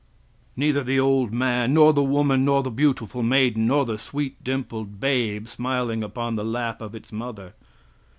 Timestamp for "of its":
6.81-7.11